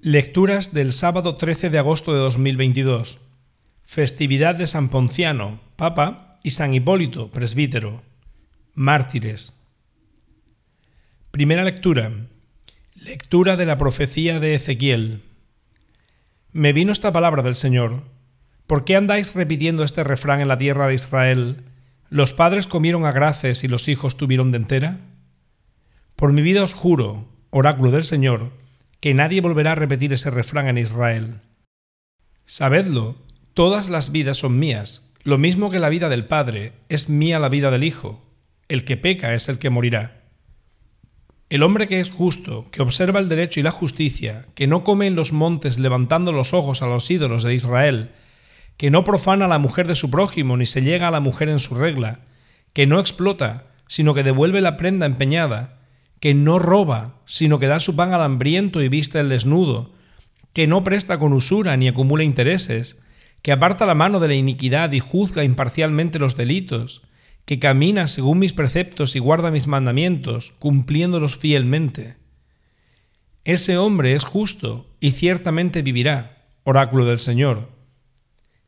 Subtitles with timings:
[0.00, 3.18] Lecturas del sábado 13 de agosto de 2022.
[3.82, 8.02] Festividad de San Ponciano, Papa, y San Hipólito, presbítero.
[8.74, 9.60] Mártires.
[11.32, 12.12] Primera lectura.
[12.94, 15.24] Lectura de la profecía de Ezequiel.
[16.52, 18.04] Me vino esta palabra del Señor.
[18.68, 21.64] ¿Por qué andáis repitiendo este refrán en la tierra de Israel?
[22.08, 25.00] ¿Los padres comieron a graces y los hijos tuvieron dentera?
[26.14, 28.52] Por mi vida os juro, oráculo del Señor,
[29.00, 31.40] que nadie volverá a repetir ese refrán en Israel.
[32.46, 33.16] Sabedlo,
[33.54, 37.48] todas las vidas son mías, lo mismo que la vida del Padre, es mía la
[37.48, 38.24] vida del Hijo.
[38.68, 40.22] El que peca es el que morirá.
[41.50, 45.06] El hombre que es justo, que observa el derecho y la justicia, que no come
[45.06, 48.10] en los montes levantando los ojos a los ídolos de Israel,
[48.76, 51.48] que no profana a la mujer de su prójimo ni se llega a la mujer
[51.48, 52.20] en su regla,
[52.74, 55.77] que no explota, sino que devuelve la prenda empeñada,
[56.20, 59.92] que no roba, sino que da su pan al hambriento y viste el desnudo,
[60.52, 63.00] que no presta con usura ni acumula intereses,
[63.42, 67.02] que aparta la mano de la iniquidad y juzga imparcialmente los delitos,
[67.44, 72.16] que camina según mis preceptos y guarda mis mandamientos, cumpliéndolos fielmente.
[73.44, 77.70] Ese hombre es justo y ciertamente vivirá, oráculo del Señor.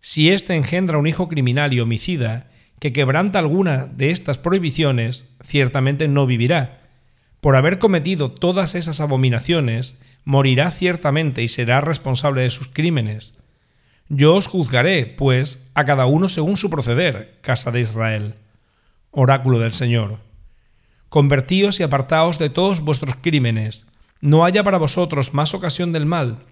[0.01, 6.09] Si éste engendra un hijo criminal y homicida, que quebranta alguna de estas prohibiciones, ciertamente
[6.09, 6.80] no vivirá,
[7.41, 13.39] por haber cometido todas esas abominaciones, morirá ciertamente y será responsable de sus crímenes.
[14.09, 18.35] Yo os juzgaré, pues, a cada uno según su proceder, casa de Israel.
[19.11, 20.19] Oráculo del Señor.
[21.09, 23.87] Convertíos y apartaos de todos vuestros crímenes,
[24.21, 26.45] no haya para vosotros más ocasión del mal.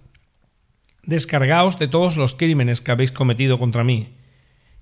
[1.03, 4.17] Descargaos de todos los crímenes que habéis cometido contra mí,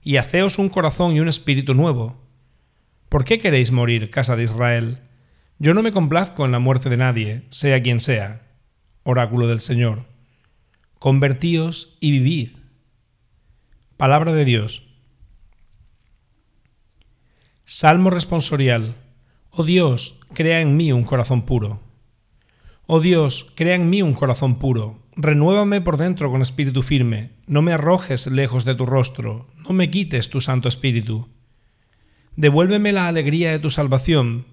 [0.03, 2.17] y haceos un corazón y un espíritu nuevo.
[3.09, 5.01] ¿Por qué queréis morir, casa de Israel?
[5.59, 8.43] Yo no me complazco en la muerte de nadie, sea quien sea.
[9.05, 10.05] Oráculo del Señor.
[10.99, 12.51] Convertíos y vivid.
[13.97, 14.83] Palabra de Dios.
[17.65, 18.97] Salmo responsorial.
[19.50, 21.81] Oh Dios, crea en mí un corazón puro.
[22.87, 25.03] Oh Dios, crea en mí un corazón puro.
[25.16, 27.31] Renuévame por dentro con espíritu firme.
[27.47, 29.49] No me arrojes lejos de tu rostro.
[29.56, 31.28] No me quites tu santo espíritu.
[32.37, 34.45] Devuélveme la alegría de tu salvación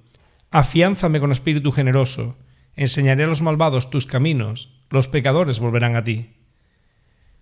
[0.54, 2.38] Afiánzame con espíritu generoso,
[2.76, 6.34] enseñaré a los malvados tus caminos, los pecadores volverán a ti.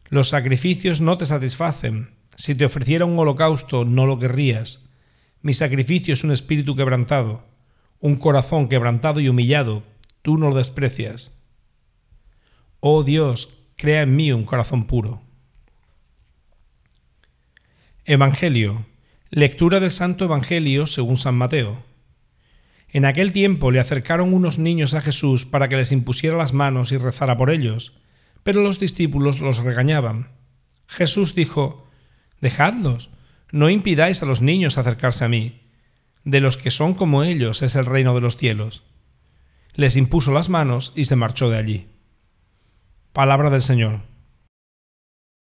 [0.07, 4.89] Los sacrificios no te satisfacen, si te ofreciera un holocausto no lo querrías.
[5.41, 7.43] Mi sacrificio es un espíritu quebrantado,
[7.99, 9.83] un corazón quebrantado y humillado,
[10.21, 11.37] tú no lo desprecias.
[12.79, 15.21] Oh Dios, crea en mí un corazón puro.
[18.05, 18.85] Evangelio.
[19.31, 21.90] Lectura del Santo Evangelio según San Mateo.
[22.91, 26.91] En aquel tiempo le acercaron unos niños a Jesús para que les impusiera las manos
[26.91, 27.93] y rezara por ellos,
[28.43, 30.31] pero los discípulos los regañaban.
[30.87, 31.87] Jesús dijo,
[32.41, 33.11] Dejadlos,
[33.51, 35.61] no impidáis a los niños acercarse a mí.
[36.25, 38.83] De los que son como ellos es el reino de los cielos.
[39.73, 41.87] Les impuso las manos y se marchó de allí.
[43.13, 44.10] Palabra del Señor.